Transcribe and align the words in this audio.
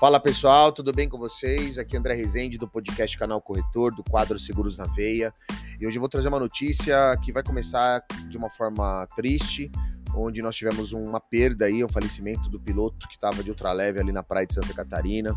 Fala 0.00 0.18
pessoal, 0.18 0.72
tudo 0.72 0.94
bem 0.94 1.10
com 1.10 1.18
vocês? 1.18 1.78
Aqui 1.78 1.94
é 1.94 1.98
André 1.98 2.14
Rezende 2.14 2.56
do 2.56 2.66
podcast 2.66 3.18
Canal 3.18 3.38
Corretor, 3.38 3.94
do 3.94 4.02
quadro 4.02 4.38
Seguros 4.38 4.78
na 4.78 4.86
Veia. 4.86 5.30
E 5.78 5.86
hoje 5.86 5.98
eu 5.98 6.00
vou 6.00 6.08
trazer 6.08 6.28
uma 6.28 6.38
notícia 6.38 7.14
que 7.22 7.30
vai 7.30 7.42
começar 7.42 8.02
de 8.26 8.38
uma 8.38 8.48
forma 8.48 9.06
triste, 9.14 9.70
onde 10.16 10.40
nós 10.40 10.56
tivemos 10.56 10.94
uma 10.94 11.20
perda 11.20 11.66
aí, 11.66 11.84
um 11.84 11.88
falecimento 11.88 12.48
do 12.48 12.58
piloto 12.58 13.06
que 13.08 13.14
estava 13.14 13.42
de 13.42 13.50
ultraleve 13.50 14.00
ali 14.00 14.10
na 14.10 14.22
praia 14.22 14.46
de 14.46 14.54
Santa 14.54 14.72
Catarina, 14.72 15.34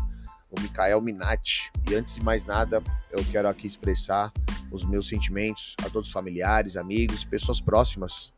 o 0.50 0.58
Mikael 0.58 1.02
Minatti. 1.02 1.70
E 1.90 1.94
antes 1.94 2.14
de 2.14 2.22
mais 2.22 2.46
nada, 2.46 2.82
eu 3.10 3.22
quero 3.30 3.46
aqui 3.46 3.66
expressar 3.66 4.32
os 4.72 4.82
meus 4.82 5.06
sentimentos 5.06 5.76
a 5.84 5.90
todos 5.90 6.08
os 6.08 6.12
familiares, 6.14 6.78
amigos, 6.78 7.22
pessoas 7.22 7.60
próximas 7.60 8.32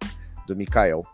do 0.44 0.56
Mikael. 0.56 1.04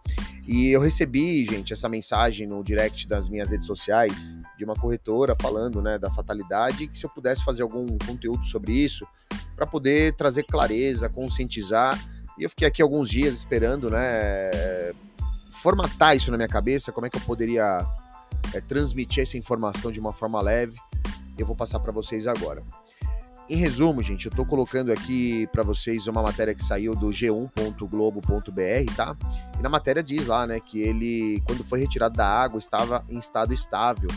E 0.46 0.70
eu 0.70 0.80
recebi, 0.80 1.46
gente, 1.46 1.72
essa 1.72 1.88
mensagem 1.88 2.46
no 2.48 2.62
direct 2.64 3.06
das 3.06 3.28
minhas 3.28 3.50
redes 3.50 3.66
sociais 3.66 4.38
de 4.58 4.64
uma 4.64 4.74
corretora 4.74 5.36
falando, 5.40 5.80
né, 5.80 5.98
da 5.98 6.10
fatalidade, 6.10 6.88
que 6.88 6.98
se 6.98 7.06
eu 7.06 7.10
pudesse 7.10 7.44
fazer 7.44 7.62
algum 7.62 7.86
conteúdo 7.98 8.44
sobre 8.46 8.72
isso, 8.72 9.06
para 9.54 9.66
poder 9.66 10.14
trazer 10.16 10.42
clareza, 10.42 11.08
conscientizar. 11.08 11.98
E 12.36 12.42
eu 12.42 12.50
fiquei 12.50 12.66
aqui 12.66 12.82
alguns 12.82 13.08
dias 13.08 13.34
esperando, 13.34 13.88
né, 13.88 14.50
formatar 15.50 16.16
isso 16.16 16.30
na 16.30 16.36
minha 16.36 16.48
cabeça, 16.48 16.90
como 16.90 17.06
é 17.06 17.10
que 17.10 17.16
eu 17.16 17.22
poderia 17.22 17.86
é, 18.52 18.60
transmitir 18.60 19.22
essa 19.22 19.36
informação 19.36 19.92
de 19.92 20.00
uma 20.00 20.12
forma 20.12 20.40
leve. 20.40 20.76
Eu 21.38 21.46
vou 21.46 21.54
passar 21.54 21.78
para 21.78 21.92
vocês 21.92 22.26
agora. 22.26 22.62
Em 23.48 23.56
resumo, 23.56 24.02
gente, 24.02 24.26
eu 24.26 24.32
tô 24.32 24.46
colocando 24.46 24.92
aqui 24.92 25.48
para 25.48 25.62
vocês 25.62 26.06
uma 26.06 26.22
matéria 26.22 26.54
que 26.54 26.62
saiu 26.62 26.94
do 26.94 27.08
g1.globo.br, 27.08 28.94
tá? 28.96 29.16
E 29.58 29.62
na 29.62 29.68
matéria 29.68 30.02
diz 30.02 30.26
lá, 30.28 30.46
né, 30.46 30.60
que 30.60 30.80
ele, 30.80 31.42
quando 31.44 31.64
foi 31.64 31.80
retirado 31.80 32.16
da 32.16 32.26
água, 32.26 32.58
estava 32.58 33.04
em 33.10 33.18
estado 33.18 33.52
estável, 33.52 34.08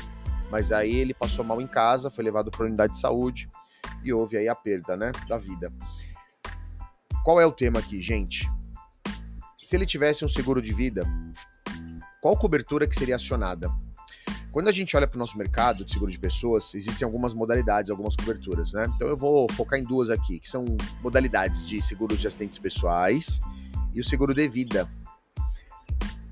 mas 0.51 0.71
aí 0.71 0.95
ele 0.95 1.13
passou 1.13 1.43
mal 1.43 1.59
em 1.59 1.67
casa, 1.67 2.11
foi 2.11 2.23
levado 2.23 2.51
para 2.51 2.65
unidade 2.65 2.93
de 2.93 2.99
saúde 2.99 3.49
e 4.03 4.13
houve 4.13 4.37
aí 4.37 4.47
a 4.47 4.55
perda, 4.55 4.95
né, 4.95 5.11
da 5.27 5.37
vida. 5.37 5.73
Qual 7.23 7.41
é 7.41 7.45
o 7.45 7.51
tema 7.51 7.79
aqui, 7.79 8.01
gente? 8.01 8.49
Se 9.63 9.75
ele 9.75 9.87
tivesse 9.87 10.23
um 10.23 10.29
seguro 10.29 10.61
de 10.61 10.71
vida, 10.71 11.03
qual 12.21 12.37
cobertura 12.37 12.87
que 12.87 12.95
seria 12.95 13.15
acionada? 13.15 13.69
Quando 14.55 14.69
a 14.69 14.71
gente 14.71 14.95
olha 14.95 15.05
para 15.05 15.17
o 15.17 15.19
nosso 15.19 15.37
mercado 15.37 15.83
de 15.83 15.91
seguro 15.91 16.09
de 16.09 16.17
pessoas, 16.17 16.73
existem 16.73 17.03
algumas 17.05 17.33
modalidades, 17.33 17.91
algumas 17.91 18.15
coberturas, 18.15 18.71
né? 18.71 18.85
Então 18.95 19.05
eu 19.05 19.17
vou 19.17 19.51
focar 19.51 19.77
em 19.77 19.83
duas 19.83 20.09
aqui, 20.09 20.39
que 20.39 20.47
são 20.47 20.63
modalidades 21.03 21.65
de 21.65 21.81
seguros 21.81 22.21
de 22.21 22.27
acidentes 22.27 22.57
pessoais 22.57 23.41
e 23.93 23.99
o 23.99 24.03
seguro 24.03 24.33
de 24.33 24.47
vida. 24.47 24.89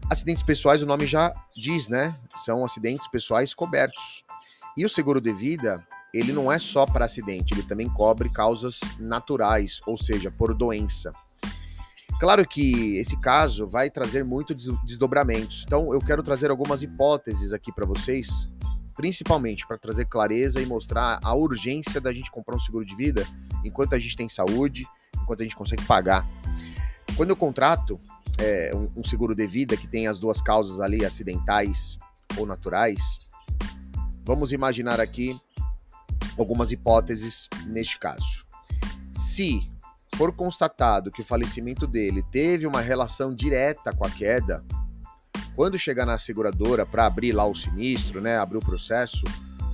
Acidentes 0.10 0.42
pessoais, 0.42 0.82
o 0.82 0.86
nome 0.86 1.06
já 1.06 1.36
diz, 1.54 1.90
né? 1.90 2.18
São 2.30 2.64
acidentes 2.64 3.10
pessoais 3.10 3.54
cobertos. 3.54 4.24
E 4.78 4.86
o 4.86 4.90
seguro 4.90 5.20
de 5.20 5.34
vida, 5.34 5.86
ele 6.14 6.32
não 6.32 6.50
é 6.50 6.58
só 6.58 6.86
para 6.86 7.04
acidente, 7.04 7.54
ele 7.54 7.64
também 7.64 7.90
cobre 7.90 8.30
causas 8.30 8.80
naturais, 8.98 9.82
ou 9.86 9.98
seja, 9.98 10.32
por 10.32 10.54
doença. 10.54 11.12
Claro 12.24 12.48
que 12.48 12.96
esse 12.96 13.18
caso 13.20 13.68
vai 13.68 13.90
trazer 13.90 14.24
muitos 14.24 14.70
desdobramentos, 14.86 15.66
então 15.68 15.94
eu 15.94 16.00
quero 16.00 16.24
trazer 16.24 16.50
algumas 16.50 16.82
hipóteses 16.82 17.52
aqui 17.52 17.70
para 17.70 17.86
vocês, 17.86 18.48
principalmente 18.96 19.68
para 19.68 19.78
trazer 19.78 20.06
clareza 20.06 20.62
e 20.62 20.66
mostrar 20.66 21.20
a 21.22 21.36
urgência 21.36 22.00
da 22.00 22.14
gente 22.14 22.32
comprar 22.32 22.56
um 22.56 22.62
seguro 22.62 22.86
de 22.86 22.96
vida 22.96 23.28
enquanto 23.62 23.94
a 23.94 24.00
gente 24.00 24.16
tem 24.16 24.30
saúde, 24.30 24.88
enquanto 25.22 25.42
a 25.42 25.44
gente 25.44 25.58
consegue 25.58 25.84
pagar. 25.84 26.26
Quando 27.18 27.32
eu 27.32 27.36
contrato 27.36 28.00
é, 28.38 28.72
um, 28.74 29.02
um 29.02 29.04
seguro 29.04 29.36
de 29.36 29.46
vida 29.46 29.76
que 29.76 29.86
tem 29.86 30.08
as 30.08 30.18
duas 30.18 30.42
causas 30.42 30.80
ali, 30.80 31.04
acidentais 31.04 31.98
ou 32.38 32.46
naturais, 32.46 33.02
vamos 34.24 34.54
imaginar 34.54 34.98
aqui 35.02 35.38
algumas 36.38 36.72
hipóteses 36.72 37.50
neste 37.68 38.00
caso. 38.00 38.46
Se 39.12 39.73
for 40.16 40.32
constatado 40.32 41.12
que 41.12 41.22
o 41.22 41.26
falecimento 41.26 41.88
dele 41.88 42.24
teve 42.32 42.68
uma 42.68 42.82
relação 42.82 43.34
direta 43.34 43.94
com 43.94 44.06
a 44.06 44.10
queda, 44.10 44.64
quando 45.56 45.78
chegar 45.78 46.06
na 46.06 46.18
seguradora 46.18 46.86
para 46.86 47.06
abrir 47.06 47.32
lá 47.32 47.46
o 47.46 47.56
sinistro, 47.56 48.22
né, 48.22 48.38
abrir 48.38 48.58
o 48.58 48.66
processo, 48.66 49.24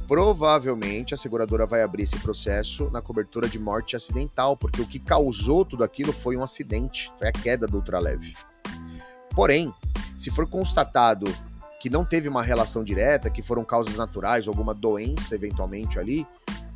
provavelmente 0.08 1.14
a 1.14 1.18
seguradora 1.18 1.66
vai 1.66 1.82
abrir 1.82 2.04
esse 2.04 2.18
processo 2.20 2.90
na 2.92 3.02
cobertura 3.02 3.48
de 3.48 3.60
morte 3.60 3.96
acidental, 3.96 4.58
porque 4.58 4.82
o 4.82 4.88
que 4.88 5.00
causou 5.00 5.64
tudo 5.64 5.84
aquilo 5.84 6.12
foi 6.12 6.36
um 6.36 6.44
acidente, 6.44 7.10
foi 7.18 7.28
a 7.28 7.32
queda 7.32 7.68
do 7.68 7.78
ultraleve. 7.78 8.36
Porém, 9.34 9.74
se 10.18 10.32
for 10.32 10.50
constatado 10.50 11.26
que 11.80 11.90
não 11.90 12.04
teve 12.04 12.28
uma 12.28 12.44
relação 12.44 12.84
direta, 12.84 13.30
que 13.30 13.42
foram 13.42 13.64
causas 13.64 13.96
naturais, 13.96 14.48
alguma 14.48 14.74
doença 14.74 15.36
eventualmente 15.36 15.98
ali, 15.98 16.28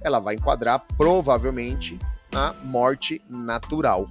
ela 0.02 0.20
vai 0.20 0.36
enquadrar 0.36 0.86
provavelmente 0.98 2.00
a 2.36 2.54
morte 2.64 3.22
natural. 3.30 4.10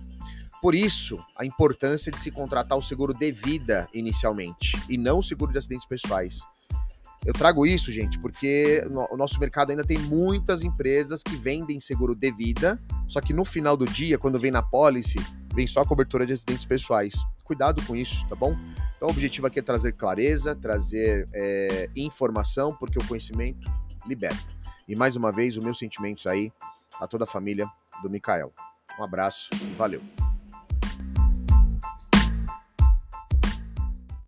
Por 0.61 0.75
isso, 0.75 1.19
a 1.37 1.45
importância 1.45 2.13
de 2.13 2.21
se 2.21 2.31
contratar 2.31 2.79
o 2.79 2.83
seguro 2.83 3.13
de 3.13 3.33
vida 3.33 3.89
inicialmente 3.93 4.81
e 4.89 4.97
não 4.97 5.19
o 5.19 5.23
seguro 5.23 5.51
de 5.51 5.59
acidentes 5.59 5.87
pessoais. 5.87 6.41
Eu 7.25 7.33
trago 7.33 7.67
isso, 7.67 7.91
gente, 7.93 8.19
porque 8.19 8.85
o 9.11 9.17
nosso 9.17 9.39
mercado 9.39 9.71
ainda 9.71 9.85
tem 9.85 9.99
muitas 9.99 10.63
empresas 10.63 11.23
que 11.23 11.37
vendem 11.37 11.79
seguro 11.79 12.15
de 12.15 12.33
vida, 12.33 12.81
só 13.07 13.21
que 13.21 13.33
no 13.33 13.45
final 13.45 13.77
do 13.77 13.85
dia, 13.85 14.19
quando 14.19 14.39
vem 14.39 14.51
na 14.51 14.63
policy, 14.63 15.19
vem 15.55 15.67
só 15.67 15.81
a 15.81 15.87
cobertura 15.87 16.27
de 16.27 16.33
acidentes 16.33 16.65
pessoais. 16.65 17.15
Cuidado 17.45 17.85
com 17.85 17.95
isso, 17.95 18.27
tá 18.29 18.35
bom? 18.35 18.57
Então, 18.97 19.09
o 19.09 19.11
objetivo 19.11 19.47
aqui 19.49 19.59
é 19.59 19.63
trazer 19.63 19.93
clareza, 19.93 20.55
trazer 20.55 21.29
é, 21.33 21.89
informação, 21.95 22.75
porque 22.75 22.99
o 22.99 23.07
conhecimento 23.07 23.71
liberta. 24.07 24.53
E 24.89 24.97
mais 24.97 25.17
uma 25.17 25.31
vez, 25.31 25.57
os 25.57 25.65
meus 25.65 25.79
sentimentos 25.79 26.27
aí 26.27 26.53
a 27.01 27.07
toda 27.07 27.25
a 27.25 27.27
família 27.27 27.69
do 28.03 28.11
Mikael. 28.11 28.53
Um 28.99 29.05
abraço 29.05 29.49
e 29.55 29.75
valeu. 29.75 30.22